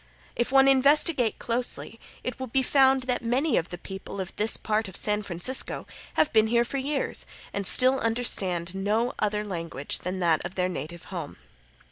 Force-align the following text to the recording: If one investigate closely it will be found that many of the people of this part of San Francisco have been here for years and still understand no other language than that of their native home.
If 0.35 0.51
one 0.51 0.67
investigate 0.67 1.37
closely 1.37 1.99
it 2.23 2.39
will 2.39 2.47
be 2.47 2.63
found 2.63 3.03
that 3.03 3.21
many 3.23 3.55
of 3.55 3.69
the 3.69 3.77
people 3.77 4.19
of 4.19 4.35
this 4.35 4.57
part 4.57 4.87
of 4.87 4.97
San 4.97 5.21
Francisco 5.21 5.85
have 6.15 6.33
been 6.33 6.47
here 6.47 6.65
for 6.65 6.77
years 6.77 7.27
and 7.53 7.67
still 7.67 7.99
understand 7.99 8.73
no 8.73 9.13
other 9.19 9.43
language 9.45 9.99
than 9.99 10.17
that 10.17 10.43
of 10.43 10.55
their 10.55 10.69
native 10.69 11.03
home. 11.13 11.37